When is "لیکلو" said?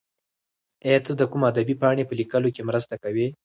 2.19-2.49